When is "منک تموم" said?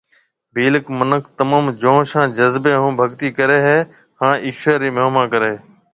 0.99-1.65